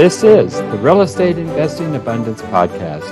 [0.00, 3.04] This is the Real Estate Investing Abundance Podcast.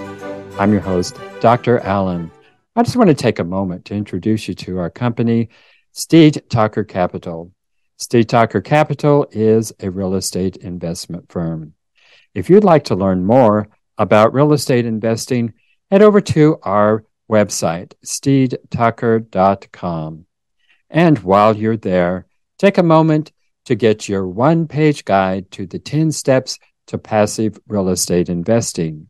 [0.58, 1.80] I'm your host, Dr.
[1.80, 2.30] Allen.
[2.74, 5.50] I just want to take a moment to introduce you to our company,
[5.92, 7.52] Steed Talker Capital.
[7.98, 11.74] Steed Talker Capital is a real estate investment firm.
[12.34, 13.68] If you'd like to learn more
[13.98, 15.52] about real estate investing,
[15.90, 20.24] head over to our website, steedtalker.com.
[20.88, 22.24] And while you're there,
[22.56, 23.32] take a moment
[23.66, 29.08] to get your one page guide to the 10 steps to passive real estate investing.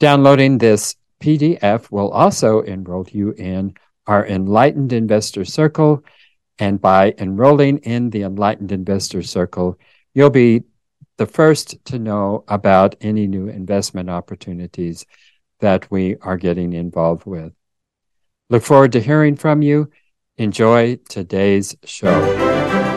[0.00, 3.74] Downloading this PDF will also enroll you in
[4.06, 6.04] our Enlightened Investor Circle.
[6.58, 9.78] And by enrolling in the Enlightened Investor Circle,
[10.14, 10.62] you'll be
[11.16, 15.04] the first to know about any new investment opportunities
[15.60, 17.52] that we are getting involved with.
[18.48, 19.90] Look forward to hearing from you.
[20.38, 22.89] Enjoy today's show.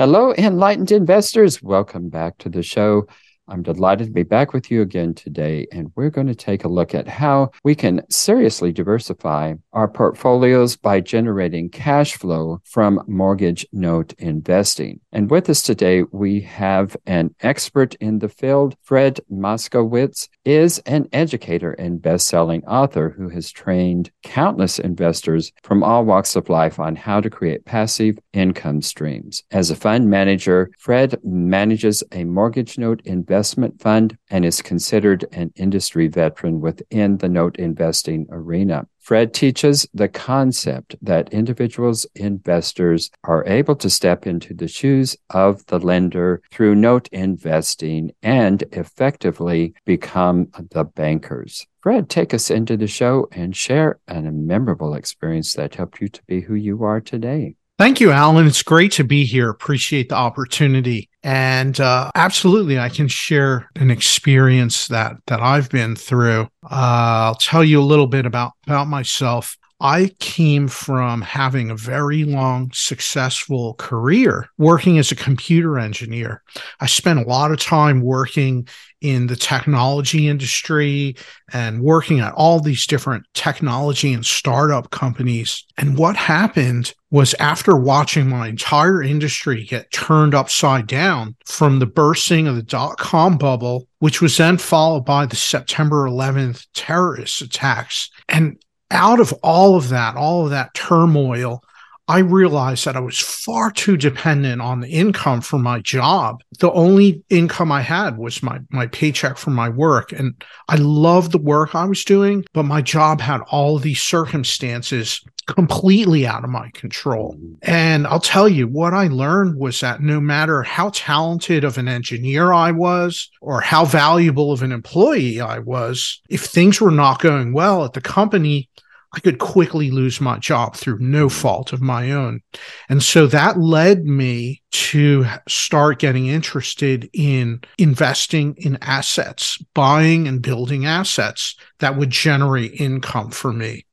[0.00, 1.60] Hello, enlightened investors.
[1.60, 3.08] Welcome back to the show.
[3.48, 6.68] I'm delighted to be back with you again today, and we're going to take a
[6.68, 13.66] look at how we can seriously diversify our portfolios by generating cash flow from mortgage
[13.72, 15.00] note investing.
[15.12, 18.76] And with us today, we have an expert in the field.
[18.82, 26.04] Fred Moskowitz is an educator and best-selling author who has trained countless investors from all
[26.04, 29.42] walks of life on how to create passive income streams.
[29.50, 35.24] As a fund manager, Fred manages a mortgage note investment investment fund and is considered
[35.30, 38.84] an industry veteran within the note investing arena.
[38.98, 45.64] Fred teaches the concept that individuals investors are able to step into the shoes of
[45.66, 51.64] the lender through note investing and effectively become the bankers.
[51.80, 56.22] Fred, take us into the show and share a memorable experience that helped you to
[56.26, 57.54] be who you are today.
[57.78, 58.48] Thank you, Alan.
[58.48, 59.48] It's great to be here.
[59.48, 61.08] Appreciate the opportunity.
[61.22, 66.48] And uh, absolutely, I can share an experience that that I've been through.
[66.64, 69.56] Uh, I'll tell you a little bit about about myself.
[69.80, 76.42] I came from having a very long, successful career working as a computer engineer.
[76.80, 78.66] I spent a lot of time working
[79.00, 81.14] in the technology industry
[81.52, 85.64] and working at all these different technology and startup companies.
[85.76, 91.86] And what happened was after watching my entire industry get turned upside down from the
[91.86, 97.40] bursting of the dot com bubble, which was then followed by the September 11th terrorist
[97.40, 98.10] attacks.
[98.28, 98.60] And
[98.90, 101.62] out of all of that, all of that turmoil,
[102.08, 106.40] I realized that I was far too dependent on the income from my job.
[106.58, 111.32] The only income I had was my my paycheck from my work and I loved
[111.32, 116.50] the work I was doing, but my job had all these circumstances completely out of
[116.50, 117.34] my control.
[117.34, 117.54] Mm-hmm.
[117.62, 121.88] And I'll tell you what I learned was that no matter how talented of an
[121.88, 127.20] engineer I was or how valuable of an employee I was, if things were not
[127.20, 128.68] going well at the company,
[129.14, 131.40] I could quickly lose my job through no mm-hmm.
[131.40, 132.42] fault of my own.
[132.90, 140.42] And so that led me to start getting interested in investing in assets, buying and
[140.42, 143.86] building assets that would generate income for me.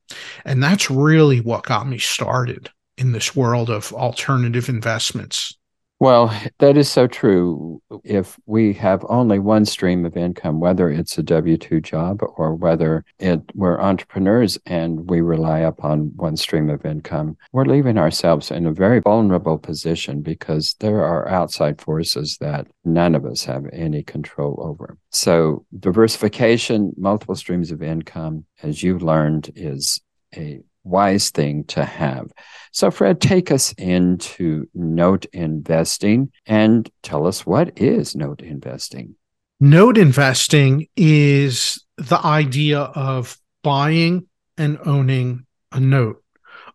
[0.44, 5.56] And that's really what got me started in this world of alternative investments.
[5.98, 7.80] Well, that is so true.
[8.04, 12.54] If we have only one stream of income, whether it's a W 2 job or
[12.54, 18.50] whether it, we're entrepreneurs and we rely upon one stream of income, we're leaving ourselves
[18.50, 23.64] in a very vulnerable position because there are outside forces that none of us have
[23.72, 24.98] any control over.
[25.12, 30.02] So, diversification, multiple streams of income, as you learned, is
[30.36, 32.30] a wise thing to have.
[32.72, 39.16] So, Fred, take us into note investing and tell us what is note investing.
[39.60, 44.26] Note investing is the idea of buying
[44.58, 46.22] and owning a note.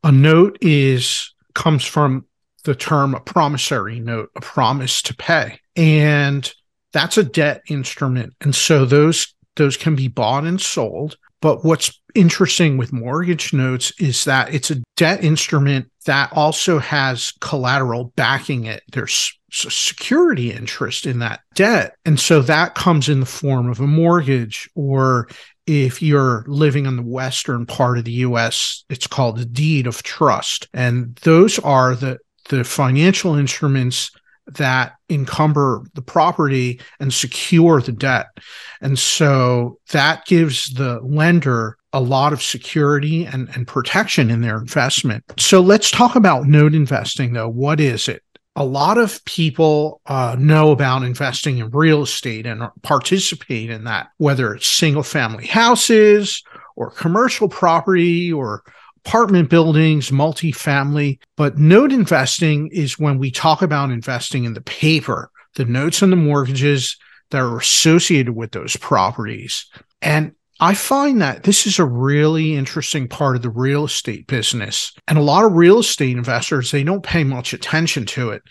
[0.04, 2.26] A note is comes from
[2.64, 5.60] the term a promissory note, a promise to pay.
[5.76, 6.52] And
[6.94, 8.34] that's a debt instrument.
[8.42, 11.18] And so those those can be bought and sold.
[11.42, 17.34] But what's interesting with mortgage notes is that it's a debt instrument that also has
[17.42, 18.84] collateral backing it.
[18.92, 21.96] There's a security interest in that debt.
[22.06, 25.28] And so that comes in the form of a mortgage, or
[25.68, 30.04] if you're living in the western part of the US, it's called a deed of
[30.04, 30.68] trust.
[30.74, 34.12] And those are the, the financial instruments
[34.48, 38.28] that encumber the property and secure the debt.
[38.82, 44.58] And so that gives the lender a lot of security and, and protection in their
[44.58, 45.24] investment.
[45.38, 47.50] So let's talk about note investing though.
[47.50, 48.24] What is it?
[48.56, 54.10] a lot of people uh, know about investing in real estate and participate in that,
[54.18, 56.44] whether it's single family houses
[56.76, 58.64] or commercial property or
[59.06, 61.20] apartment buildings, multifamily.
[61.38, 66.12] But note investing is when we talk about investing in the paper, the notes and
[66.12, 66.98] the mortgages
[67.32, 69.66] that are associated with those properties.
[70.02, 74.94] And I find that this is a really interesting part of the real estate business.
[75.08, 78.44] And a lot of real estate investors, they don't pay much attention to it.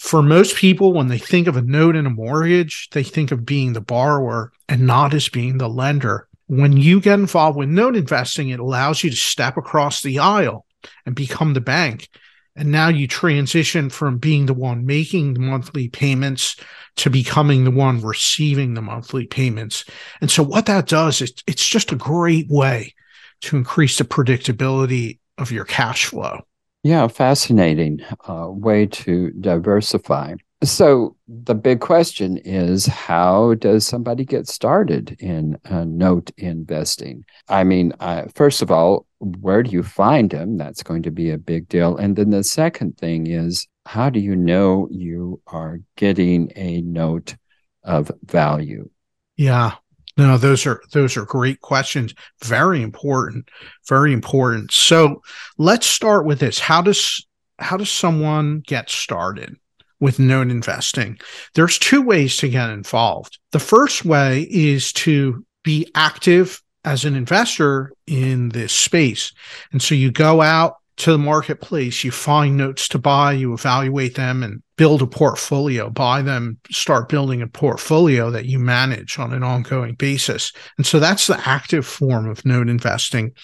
[0.00, 3.46] For most people, when they think of a note and a mortgage, they think of
[3.46, 6.26] being the borrower and not as being the lender.
[6.54, 10.66] When you get involved with note investing, it allows you to step across the aisle
[11.06, 12.08] and become the bank
[12.56, 16.56] and now you transition from being the one making the monthly payments
[16.96, 19.84] to becoming the one receiving the monthly payments.
[20.20, 22.94] And so what that does is it's just a great way
[23.42, 26.40] to increase the predictability of your cash flow.
[26.82, 30.34] Yeah, fascinating uh, way to diversify.
[30.62, 37.24] So the big question is how does somebody get started in uh, note investing?
[37.48, 40.58] I mean, uh, first of all, where do you find them?
[40.58, 41.96] That's going to be a big deal.
[41.96, 47.34] And then the second thing is how do you know you are getting a note
[47.82, 48.88] of value?
[49.36, 49.74] Yeah.
[50.16, 52.14] No, those are those are great questions.
[52.44, 53.48] Very important.
[53.88, 54.70] Very important.
[54.70, 55.22] So
[55.58, 56.58] let's start with this.
[56.60, 57.26] How does
[57.58, 59.56] how does someone get started?
[60.02, 61.16] With note investing.
[61.54, 63.38] There's two ways to get involved.
[63.52, 69.32] The first way is to be active as an investor in this space.
[69.70, 74.16] And so you go out to the marketplace, you find notes to buy, you evaluate
[74.16, 79.32] them and build a portfolio, buy them, start building a portfolio that you manage on
[79.32, 80.52] an ongoing basis.
[80.78, 83.34] And so that's the active form of note investing.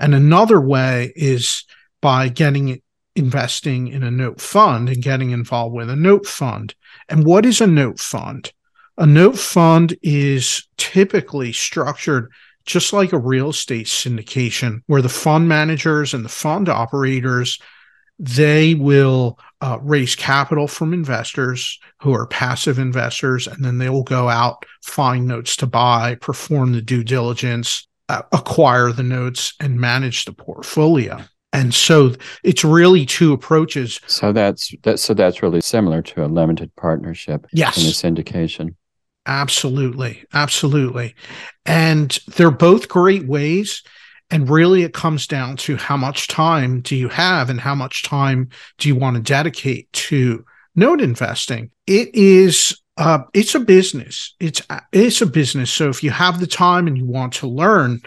[0.00, 1.64] And another way is
[2.02, 2.82] by getting
[3.18, 6.74] investing in a note fund and getting involved with a note fund.
[7.08, 8.52] And what is a note fund?
[8.96, 12.30] A note fund is typically structured
[12.68, 17.58] just like a real estate syndication where the fund managers and the fund operators
[18.20, 24.02] they will uh, raise capital from investors who are passive investors and then they will
[24.02, 29.80] go out find notes to buy perform the due diligence uh, acquire the notes and
[29.80, 31.18] manage the portfolio
[31.52, 34.00] and so it's really two approaches.
[34.06, 34.98] So that's that.
[35.00, 37.46] So that's really similar to a limited partnership.
[37.52, 37.78] Yes.
[37.78, 38.74] In a syndication.
[39.26, 41.14] Absolutely, absolutely,
[41.66, 43.82] and they're both great ways.
[44.30, 48.02] And really, it comes down to how much time do you have, and how much
[48.02, 51.70] time do you want to dedicate to note investing.
[51.86, 54.34] It is uh, it's a business.
[54.40, 54.60] It's
[54.92, 55.70] it's a business.
[55.70, 58.00] So if you have the time and you want to learn,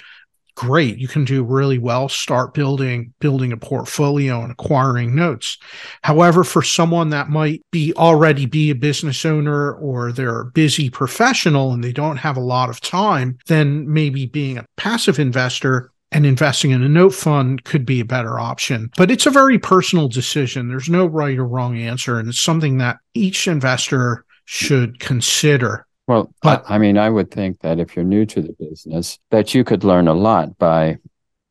[0.61, 5.57] great you can do really well start building building a portfolio and acquiring notes
[6.03, 10.87] however for someone that might be already be a business owner or they're a busy
[10.87, 15.91] professional and they don't have a lot of time then maybe being a passive investor
[16.11, 18.91] and investing in a note fund could be a better option.
[18.97, 20.67] But it's a very personal decision.
[20.67, 22.19] There's no right or wrong answer.
[22.19, 27.31] And it's something that each investor should consider well, but, I, I, mean, I would
[27.31, 30.97] think that if you're new to the business, that you could learn a lot by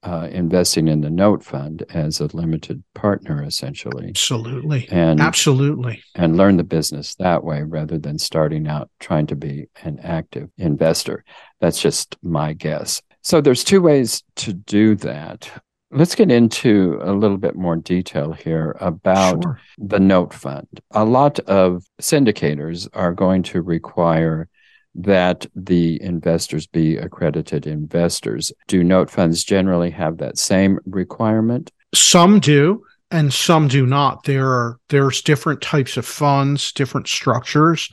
[0.02, 4.10] uh, investing in the note fund as a limited partner, essentially.
[4.10, 9.34] Absolutely, and absolutely, and learn the business that way rather than starting out trying to
[9.34, 11.24] be an active investor.
[11.60, 13.00] That's just my guess.
[13.22, 15.50] So there's two ways to do that.
[15.90, 19.60] Let's get into a little bit more detail here about sure.
[19.78, 20.68] the note fund.
[20.90, 24.49] A lot of syndicators are going to require
[24.94, 28.52] that the investors be accredited investors.
[28.66, 31.70] Do note funds generally have that same requirement?
[31.94, 34.24] Some do and some do not.
[34.24, 37.90] There are there's different types of funds, different structures.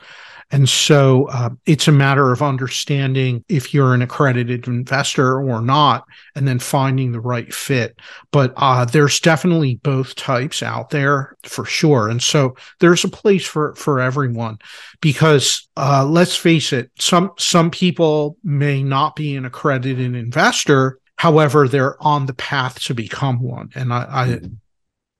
[0.50, 6.04] And so uh, it's a matter of understanding if you're an accredited investor or not,
[6.34, 7.98] and then finding the right fit.
[8.30, 12.08] But uh, there's definitely both types out there for sure.
[12.08, 14.58] And so there's a place for, for everyone
[15.02, 20.98] because uh, let's face it, some, some people may not be an accredited investor.
[21.16, 23.70] However, they're on the path to become one.
[23.74, 24.54] And I, I mm-hmm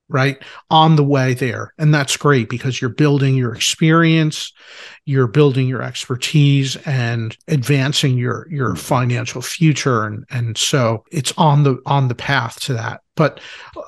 [0.09, 1.75] right on the way there.
[1.79, 4.53] And that's great because you're building your experience
[5.09, 10.05] you're building your expertise and advancing your your financial future.
[10.05, 13.01] And and so it's on the on the path to that.
[13.17, 13.41] But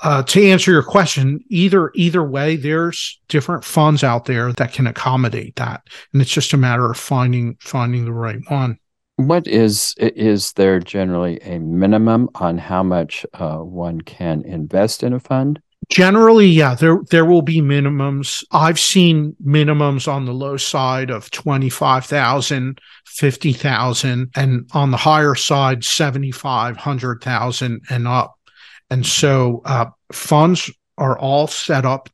[0.03, 4.87] uh, to answer your question either either way there's different funds out there that can
[4.87, 5.83] accommodate that.
[6.15, 8.79] And it's just a matter of finding finding the right one.
[9.17, 15.13] What is is there generally a minimum on how much uh, one can invest in
[15.13, 15.61] a fund
[15.91, 18.45] Generally, yeah, there there will be minimums.
[18.53, 25.85] I've seen minimums on the low side of 25,000, 50,000 and on the higher side
[25.85, 28.39] 75, 100,000 and up.
[28.89, 32.09] And so uh, funds are all set up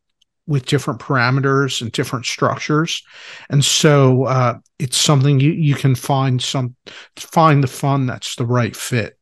[0.46, 3.02] with different parameters and different structures.
[3.50, 6.76] And so uh, it's something you, you can find some
[7.16, 9.15] find the fund that's the right fit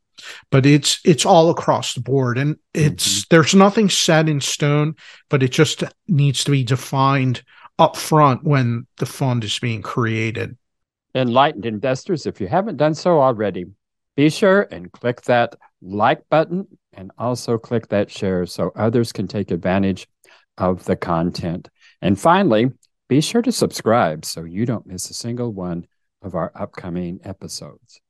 [0.51, 2.39] but it's it's all across the board.
[2.39, 3.27] And it's mm-hmm.
[3.31, 4.95] there's nothing set in stone
[5.29, 7.43] but it just needs to be defined
[7.79, 10.57] up front when the fund is being created.
[11.15, 13.67] Enlightened investors if you haven't done so already
[14.17, 19.27] be sure and click that like button and also click that share so others can
[19.27, 20.07] take advantage
[20.57, 21.69] of the content.
[22.01, 22.71] And finally
[23.09, 25.87] be sure to subscribe so you don't miss a single one
[26.23, 28.01] of our upcoming episodes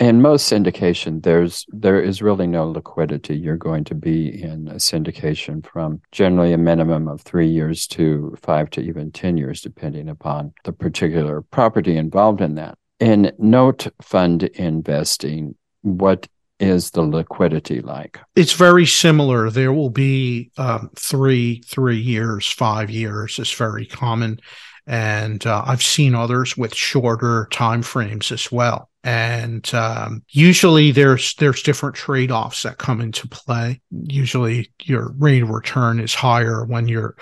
[0.00, 3.36] in most syndication there's there is really no liquidity.
[3.36, 8.34] You're going to be in a syndication from generally a minimum of three years to
[8.42, 12.78] five to even ten years depending upon the particular property involved in that.
[12.98, 16.26] In note fund investing what
[16.58, 18.18] is the liquidity like?
[18.36, 19.48] It's very similar.
[19.48, 24.40] There will be um, three three years five years is very common.
[24.86, 31.34] And uh, i've seen others with shorter time frames as well and um, usually there's
[31.34, 33.80] there's different trade-offs that come into play.
[33.90, 37.16] Usually your rate of return is higher when you're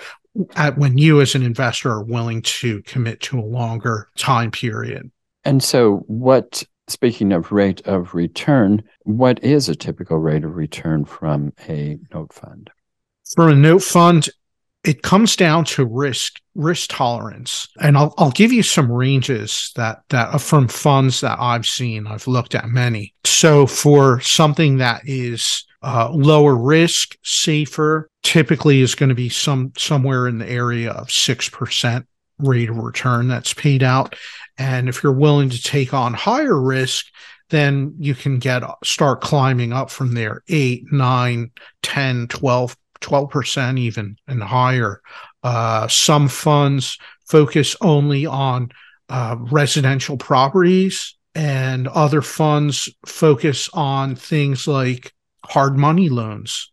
[0.55, 5.09] at when you as an investor are willing to commit to a longer time period.
[5.45, 11.05] And so what speaking of rate of return what is a typical rate of return
[11.05, 12.69] from a note fund?
[13.35, 14.27] For a note fund
[14.83, 17.67] it comes down to risk risk tolerance.
[17.81, 22.07] And I'll, I'll give you some ranges that that are from funds that i've seen.
[22.07, 23.13] I've looked at many.
[23.25, 29.71] So for something that is uh, lower risk safer typically is going to be some
[29.77, 32.05] somewhere in the area of 6%
[32.39, 34.15] rate of return that's paid out.
[34.57, 37.05] And if you're willing to take on higher risk
[37.49, 40.43] then you can get start climbing up from there.
[40.47, 45.01] 8 9 10 12 12% even and higher.
[45.43, 48.69] Uh, some funds focus only on
[49.09, 55.13] uh, residential properties, and other funds focus on things like
[55.45, 56.71] hard money loans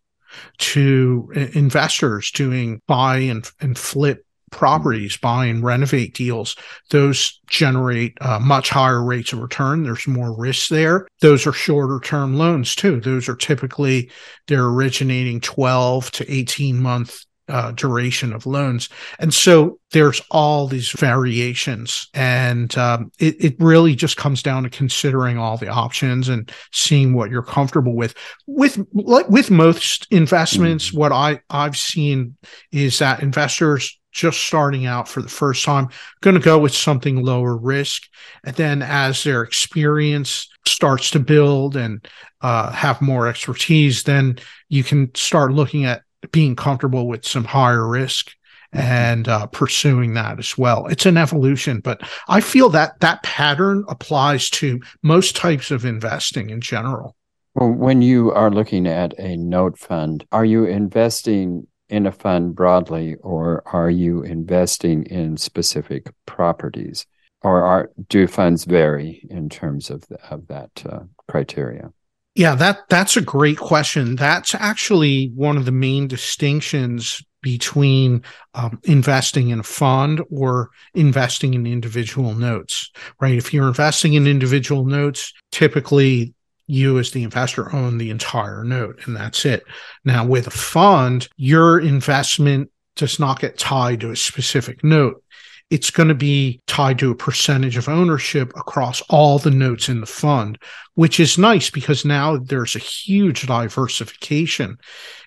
[0.57, 6.55] to investors doing buy and, and flip properties, buy and renovate deals,
[6.89, 9.83] those generate uh, much higher rates of return.
[9.83, 11.07] There's more risk there.
[11.21, 12.99] Those are shorter term loans too.
[12.99, 14.11] Those are typically
[14.47, 18.89] they're originating 12 to 18 month uh, duration of loans.
[19.19, 22.07] And so there's all these variations.
[22.13, 27.13] And um, it, it really just comes down to considering all the options and seeing
[27.13, 28.15] what you're comfortable with.
[28.47, 30.97] With like with most investments, mm-hmm.
[30.97, 32.35] what I, I've seen
[32.71, 35.89] is that investors just starting out for the first time
[36.21, 38.03] going to go with something lower risk.
[38.43, 42.07] And then as their experience starts to build and
[42.41, 44.37] uh, have more expertise then
[44.69, 48.31] you can start looking at being comfortable with some higher risk
[48.73, 50.87] and uh, pursuing that as well.
[50.87, 56.49] It's an evolution but i feel that that pattern applies to most types of investing
[56.49, 57.15] in general.
[57.55, 62.55] Well, when you are looking at a note fund, are you investing in a fund
[62.55, 67.05] broadly, or are you investing in specific properties,
[67.41, 71.91] or are do funds vary in terms of the, of that uh, criteria?
[72.35, 74.15] Yeah, that that's a great question.
[74.15, 81.53] That's actually one of the main distinctions between um, investing in a fund or investing
[81.53, 83.35] in individual notes, right?
[83.35, 86.33] If you're investing in individual notes, typically
[86.67, 89.63] you as the investor own the entire note and that's it.
[90.03, 95.23] Now with a fund, your investment does not get tied to a specific note
[95.69, 99.99] it's going to be tied to a percentage of ownership across all the notes in
[99.99, 100.57] the fund,
[100.95, 104.77] which is nice because now there's a huge diversification.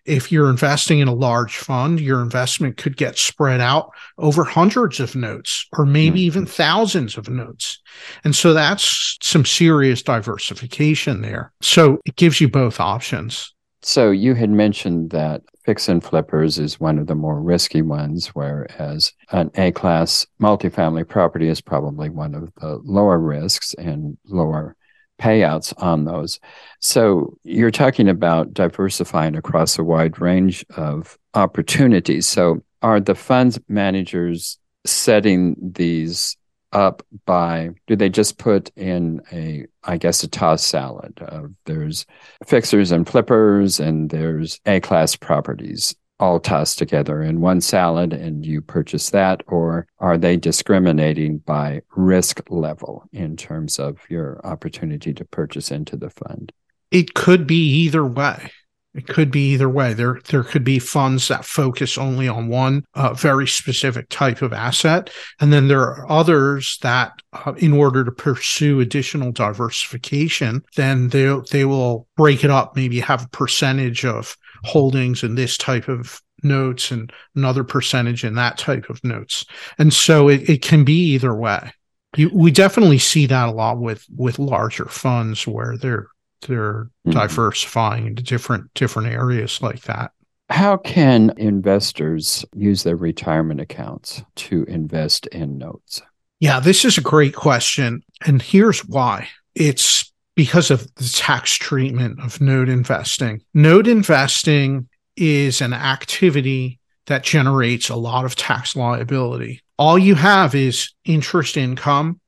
[0.06, 4.98] If you're investing in a large fund, your investment could get spread out over hundreds
[4.98, 6.26] of notes or maybe mm-hmm.
[6.26, 7.78] even thousands of notes.
[8.24, 11.52] And so that's some serious diversification there.
[11.60, 13.52] So it gives you both options.
[13.82, 18.28] So you had mentioned that fix and flippers is one of the more risky ones,
[18.28, 24.76] whereas an A class multifamily property is probably one of the lower risks and lower
[25.20, 26.40] payouts on those.
[26.80, 32.26] So you're talking about diversifying across a wide range of opportunities.
[32.26, 36.36] So are the funds managers setting these
[36.72, 42.06] up by do they just put in a i guess a toss salad uh, there's
[42.46, 48.44] fixers and flippers and there's a class properties all tossed together in one salad and
[48.44, 49.42] you purchase that?
[49.46, 55.96] Or are they discriminating by risk level in terms of your opportunity to purchase into
[55.96, 56.52] the fund?
[56.90, 58.52] It could be either way.
[58.92, 59.94] It could be either way.
[59.94, 64.52] There, there could be funds that focus only on one uh, very specific type of
[64.52, 71.08] asset, and then there are others that, uh, in order to pursue additional diversification, then
[71.10, 72.74] they they will break it up.
[72.74, 78.34] Maybe have a percentage of holdings in this type of notes and another percentage in
[78.34, 79.44] that type of notes.
[79.78, 81.72] And so it, it can be either way.
[82.16, 86.08] You, we definitely see that a lot with with larger funds where they're
[86.42, 87.10] they're mm-hmm.
[87.10, 90.12] diversifying into different different areas like that.
[90.48, 96.02] How can investors use their retirement accounts to invest in notes?
[96.40, 98.02] Yeah, this is a great question.
[98.26, 99.28] And here's why.
[99.54, 103.42] It's because of the tax treatment of note investing.
[103.54, 109.60] Note investing is an activity that generates a lot of tax liability.
[109.78, 112.20] All you have is interest income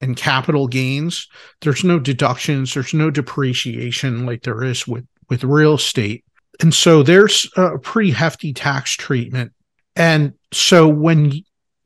[0.00, 1.28] and capital gains.
[1.60, 6.24] There's no deductions, there's no depreciation like there is with, with real estate.
[6.60, 9.52] And so there's a pretty hefty tax treatment.
[9.94, 11.32] And so when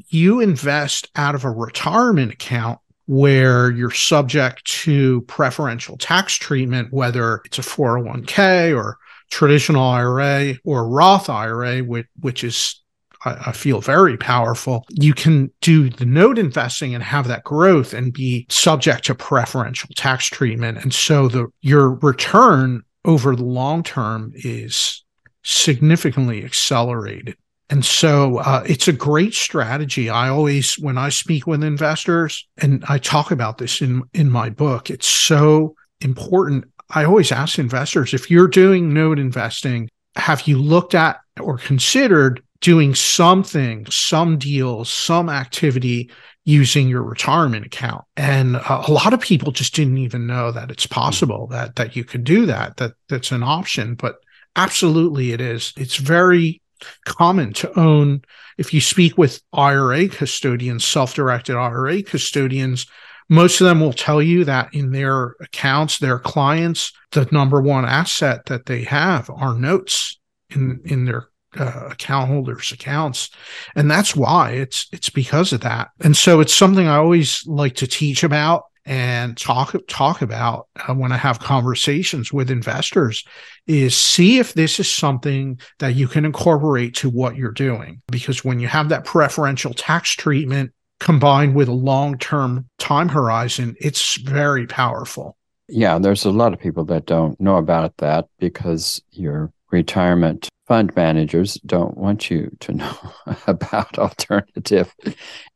[0.09, 7.41] you invest out of a retirement account, where you're subject to preferential tax treatment, whether
[7.45, 8.99] it's a 401k or
[9.33, 12.80] traditional IRA or Roth IRA, which, which is
[13.25, 14.87] I, feel very powerful.
[14.89, 19.91] You can do the note investing and have that growth and be subject to preferential
[19.95, 20.79] tax treatment.
[20.79, 25.05] And so the your return over the long term is
[25.43, 27.37] significantly accelerated.
[27.69, 30.11] And so uh, it's a great strategy.
[30.11, 34.51] I always, when I speak with investors, and I talk about this in in my
[34.51, 36.65] book, it's so important.
[36.91, 42.43] I always ask investors if you're doing note investing, have you looked at or considered
[42.61, 46.11] doing something, some deal, some activity
[46.45, 48.05] using your retirement account?
[48.17, 51.97] And uh, a lot of people just didn't even know that it's possible that that
[51.97, 52.77] you could do that.
[52.77, 54.17] That that's an option, but
[54.57, 55.73] absolutely it is.
[55.77, 56.61] It's very
[57.05, 58.23] common to own.
[58.59, 62.87] If you speak with IRA custodians, self directed IRA custodians,
[63.29, 67.85] most of them will tell you that in their accounts, their clients, the number one
[67.85, 70.19] asset that they have are notes
[70.51, 73.31] in, in their uh, account holders accounts.
[73.75, 75.91] And that's why it's it's because of that.
[76.01, 80.95] And so it's something i always like to teach about and talk talk about uh,
[80.95, 83.25] when I have conversations with investors
[83.67, 88.03] is see if this is something that you can incorporate to what you're doing.
[88.11, 94.17] Because when you have that preferential tax treatment combined with a long-term time horizon it's
[94.17, 95.37] very powerful.
[95.69, 100.95] Yeah there's a lot of people that don't know about that because your retirement fund
[100.95, 102.97] managers don't want you to know
[103.47, 104.95] about alternative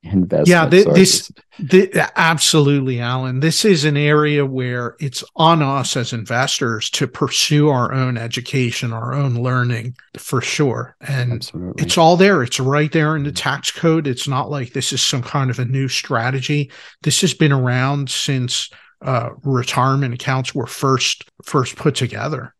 [0.02, 3.40] investment yeah th- this, this, absolutely alan.
[3.40, 8.92] This is an area where it's on us as investors to pursue our own education
[8.92, 10.96] our own learning for sure.
[11.00, 11.82] And absolutely.
[11.82, 12.42] it's all there.
[12.42, 14.06] It's right there in the tax code.
[14.06, 16.70] It's not like this is some kind of a new strategy.
[17.02, 18.70] This has been around since
[19.02, 22.53] uh, retirement accounts were first first put together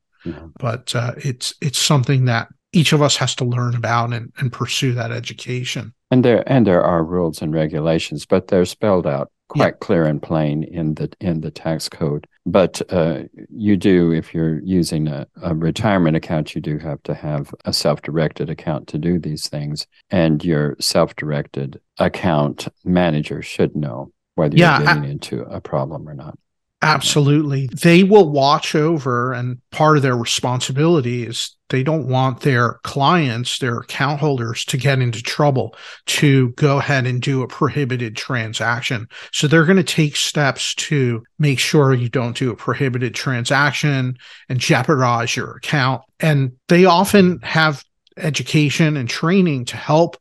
[0.59, 4.53] but uh, it's it's something that each of us has to learn about and, and
[4.53, 5.95] pursue that education.
[6.11, 9.79] And there and there are rules and regulations, but they're spelled out quite yeah.
[9.81, 12.27] clear and plain in the in the tax code.
[12.47, 17.15] But uh, you do, if you're using a, a, retirement account, you do have to
[17.15, 24.13] have a self-directed account to do these things, and your self-directed account manager should know
[24.35, 26.39] whether yeah, you're getting I, into a problem or not.
[26.85, 27.67] Absolutely.
[27.69, 33.59] They will watch over, and part of their responsibility is they don't want their clients,
[33.59, 35.75] their account holders, to get into trouble
[36.07, 39.09] to go ahead and do a prohibited transaction.
[39.33, 44.19] So they're going to take steps to make sure you don't do a prohibited transaction
[44.51, 46.03] and jeopardize your account.
[46.21, 47.83] And they often have
[48.19, 50.19] education and training to help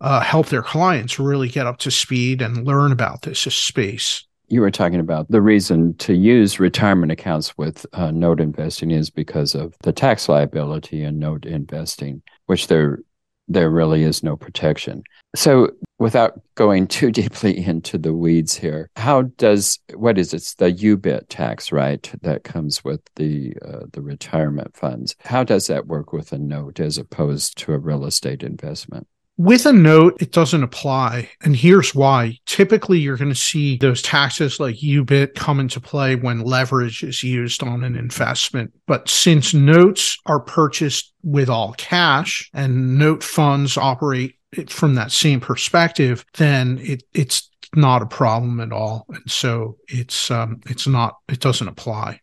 [0.00, 4.60] uh, help their clients really get up to speed and learn about this space you
[4.60, 9.54] were talking about the reason to use retirement accounts with uh, note investing is because
[9.54, 13.00] of the tax liability in note investing, which there
[13.48, 15.04] there really is no protection.
[15.34, 20.36] So, without going too deeply into the weeds here, how does what is it?
[20.36, 22.10] It's the UBIT tax, right?
[22.22, 25.16] That comes with the uh, the retirement funds.
[25.20, 29.06] How does that work with a note as opposed to a real estate investment?
[29.38, 31.28] With a note, it doesn't apply.
[31.42, 32.38] And here's why.
[32.46, 37.22] Typically, you're going to see those taxes like UBIT come into play when leverage is
[37.22, 38.72] used on an investment.
[38.86, 44.36] But since notes are purchased with all cash and note funds operate
[44.68, 49.04] from that same perspective, then it, it's not a problem at all.
[49.10, 52.20] And so it's, um, it's not, it doesn't apply.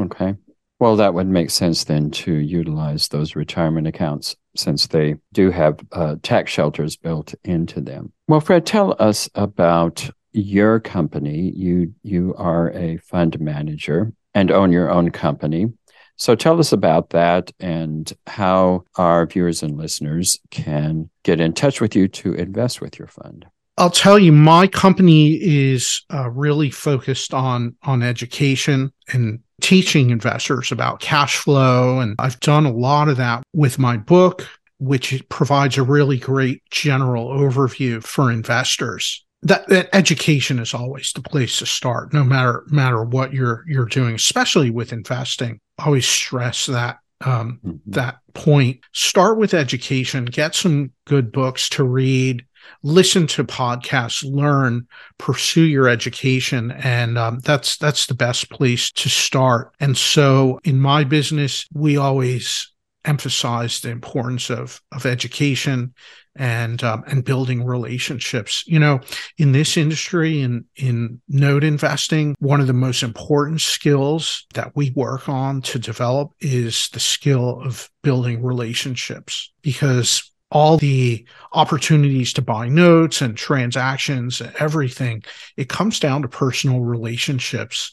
[0.00, 0.34] Okay.
[0.80, 5.80] Well, that would make sense then to utilize those retirement accounts since they do have
[5.92, 8.12] uh, tax shelters built into them.
[8.28, 11.52] Well, Fred, tell us about your company.
[11.54, 15.72] You you are a fund manager and own your own company.
[16.16, 21.80] So tell us about that and how our viewers and listeners can get in touch
[21.80, 23.46] with you to invest with your fund.
[23.80, 30.70] I'll tell you, my company is uh, really focused on on education and teaching investors
[30.70, 31.98] about cash flow.
[31.98, 34.46] And I've done a lot of that with my book,
[34.80, 39.24] which provides a really great general overview for investors.
[39.44, 43.86] That, that education is always the place to start, no matter matter what you're you're
[43.86, 45.58] doing, especially with investing.
[45.78, 47.76] I always stress that um, mm-hmm.
[47.92, 48.80] that point.
[48.92, 50.26] Start with education.
[50.26, 52.44] Get some good books to read
[52.82, 54.86] listen to podcasts, learn,
[55.18, 59.72] pursue your education, and um, that's that's the best place to start.
[59.80, 62.70] And so, in my business, we always
[63.04, 65.94] emphasize the importance of of education
[66.36, 68.64] and um, and building relationships.
[68.66, 69.00] You know,
[69.38, 74.90] in this industry, in in note investing, one of the most important skills that we
[74.90, 82.42] work on to develop is the skill of building relationships because all the opportunities to
[82.42, 85.22] buy notes and transactions and everything,
[85.56, 87.92] it comes down to personal relationships.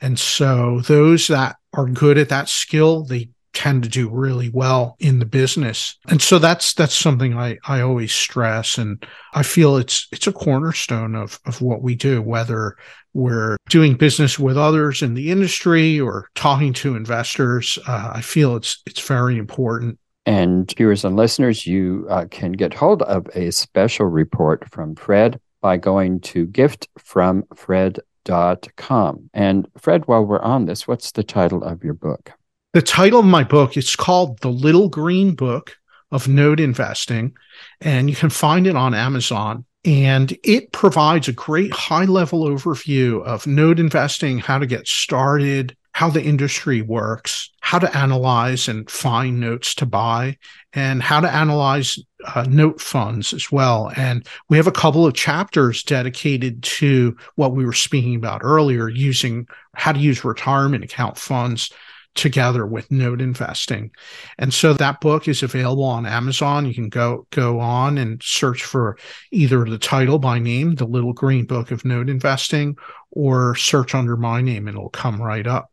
[0.00, 4.96] And so those that are good at that skill, they tend to do really well
[5.00, 5.96] in the business.
[6.08, 10.32] And so that's that's something I, I always stress and I feel it's it's a
[10.32, 12.76] cornerstone of of what we do, whether
[13.14, 17.78] we're doing business with others in the industry or talking to investors.
[17.86, 22.74] Uh, I feel it's it's very important and viewers and listeners, you uh, can get
[22.74, 29.30] hold of a special report from Fred by going to giftfromfred.com.
[29.32, 32.32] And Fred, while we're on this, what's the title of your book?
[32.74, 35.78] The title of my book is called The Little Green Book
[36.10, 37.34] of Note Investing,
[37.80, 39.64] and you can find it on Amazon.
[39.86, 45.74] And it provides a great high level overview of note investing, how to get started,
[45.98, 50.36] how the industry works, how to analyze and find notes to buy,
[50.72, 51.98] and how to analyze
[52.36, 53.90] uh, note funds as well.
[53.96, 58.88] And we have a couple of chapters dedicated to what we were speaking about earlier,
[58.88, 61.72] using how to use retirement account funds
[62.14, 63.90] together with note investing.
[64.38, 66.64] And so that book is available on Amazon.
[66.64, 68.98] You can go go on and search for
[69.32, 72.76] either the title by name, The Little Green Book of Note Investing,
[73.10, 75.72] or search under my name and it'll come right up.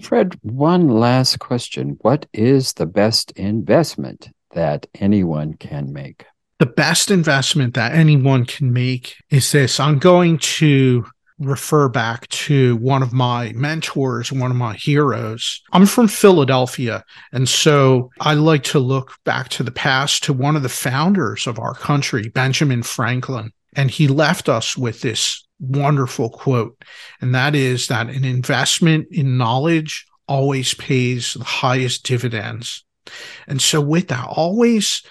[0.00, 1.96] Fred, one last question.
[2.00, 6.24] What is the best investment that anyone can make?
[6.58, 9.80] The best investment that anyone can make is this.
[9.80, 11.04] I'm going to
[11.38, 15.62] refer back to one of my mentors, one of my heroes.
[15.72, 17.04] I'm from Philadelphia.
[17.32, 21.46] And so I like to look back to the past to one of the founders
[21.46, 23.52] of our country, Benjamin Franklin.
[23.74, 26.82] And he left us with this wonderful quote,
[27.20, 32.84] and that is that an investment in knowledge always pays the highest dividends.
[33.46, 35.02] And so with that, always,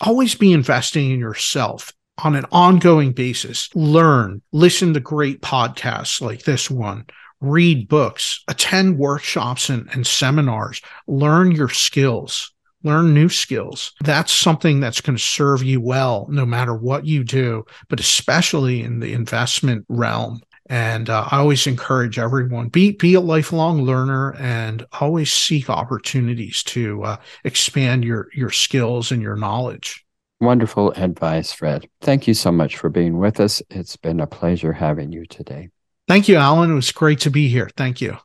[0.00, 3.68] always be investing in yourself on an ongoing basis.
[3.74, 7.04] Learn, listen to great podcasts like this one,
[7.40, 12.52] read books, attend workshops and, and seminars, learn your skills
[12.86, 13.92] learn new skills.
[14.00, 18.82] That's something that's going to serve you well no matter what you do, but especially
[18.82, 20.40] in the investment realm.
[20.68, 26.62] And uh, I always encourage everyone be be a lifelong learner and always seek opportunities
[26.64, 30.04] to uh, expand your your skills and your knowledge.
[30.40, 31.88] Wonderful advice, Fred.
[32.00, 33.62] Thank you so much for being with us.
[33.70, 35.70] It's been a pleasure having you today.
[36.08, 36.70] Thank you, Alan.
[36.70, 37.70] It was great to be here.
[37.76, 38.18] Thank you.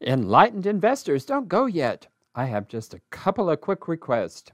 [0.00, 2.08] Enlightened investors, don't go yet.
[2.34, 4.50] I have just a couple of quick requests.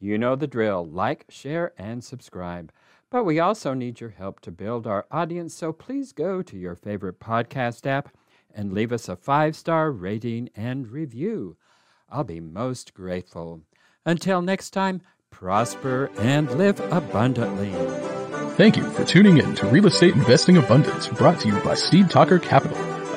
[0.00, 2.72] You know the drill like, share, and subscribe.
[3.10, 6.76] But we also need your help to build our audience, so please go to your
[6.76, 8.10] favorite podcast app
[8.54, 11.56] and leave us a five star rating and review.
[12.10, 13.62] I'll be most grateful.
[14.04, 15.00] Until next time,
[15.30, 17.72] prosper and live abundantly.
[18.56, 22.10] Thank you for tuning in to Real Estate Investing Abundance, brought to you by Steed
[22.10, 22.87] Talker Capital